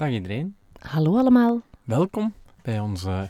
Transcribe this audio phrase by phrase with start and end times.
[0.00, 0.56] Dag iedereen.
[0.78, 1.60] Hallo allemaal.
[1.84, 3.28] Welkom bij onze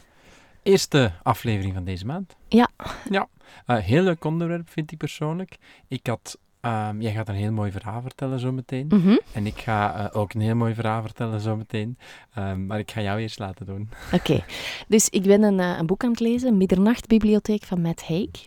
[0.63, 2.37] eerste aflevering van deze maand.
[2.49, 2.69] Ja.
[3.11, 3.29] Ja.
[3.67, 5.57] Eh, heel leuk onderwerp vind ik persoonlijk.
[5.89, 6.39] Ik had...
[6.61, 8.87] ehm, jij gaat een heel mooi verhaal vertellen zometeen.
[8.87, 9.17] Mhm.
[9.33, 11.99] En ik ga eh, ook een heel mooi verhaal vertellen zometeen.
[12.35, 13.89] Ehm, maar ik ga jou eerst laten doen.
[14.13, 14.45] Oké,
[14.89, 18.45] dus ik ben een, eh, een boek aan het lezen, Middernachtbibliotheek van Matt Haig.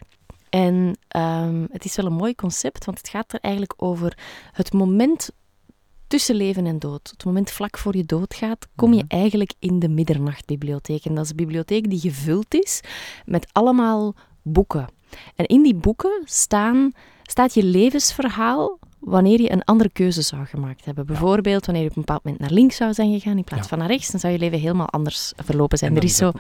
[0.50, 4.18] En ehm, het is wel een mooi concept, want het gaat er eigenlijk over
[4.52, 5.30] het moment
[6.14, 7.10] tussen leven en dood.
[7.12, 9.16] Het moment vlak voor je doodgaat, kom je Mhm.
[9.22, 11.06] eigenlijk in de Middernachtbibliotheek.
[11.06, 12.82] En dat is een bibliotheek die gevuld is
[13.26, 14.88] met allemaal boeken.
[15.36, 16.92] En in die boeken staan,
[17.24, 21.06] staat je levensverhaal wanneer je een andere keuze zou gemaakt hebben.
[21.06, 23.70] Bijvoorbeeld wanneer je op een bepaald moment naar links zou zijn gegaan in plaats Ja.
[23.70, 25.96] van naar rechts, dan zou je leven helemaal anders verlopen zijn.
[25.96, 26.32] Er is zo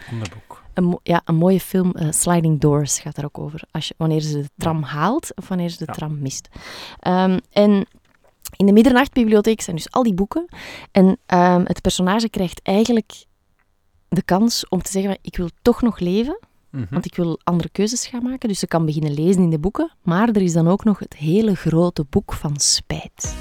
[0.73, 3.61] een, ja, een mooie film, eh, Sliding Doors, gaat daar ook over.
[3.71, 5.93] Als je, wanneer ze de tram haalt of wanneer ze de Ja.
[5.93, 6.47] tram mist.
[6.99, 7.85] Ehm, en
[8.55, 10.45] in de Middernachtbibliotheek zijn dus al die boeken.
[10.91, 13.25] En ehm, het personage krijgt eigenlijk
[14.09, 16.85] de kans om te zeggen, van, ik wil toch nog leven, Mhm.
[16.89, 18.49] want ik wil andere keuzes gaan maken.
[18.49, 19.91] Dus ze kan beginnen lezen in de boeken.
[20.01, 23.35] Maar er is dan ook nog het hele grote boek van spijt.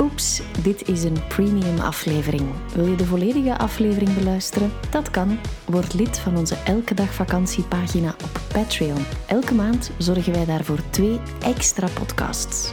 [0.00, 2.42] Oeps, dit is een premium aflevering.
[2.74, 4.72] Wil je de volledige aflevering beluisteren?
[4.90, 5.38] Dat kan.
[5.66, 9.04] Word lid van onze Elke Dag Vakantiepagina op Patreon.
[9.26, 12.72] Elke maand zorgen wij daarvoor twee extra podcasts.